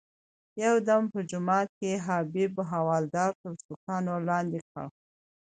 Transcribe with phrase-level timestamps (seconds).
[0.63, 4.85] یو دم په جومات کې حبیب حوالدار تر سوکانو لاندې کړ.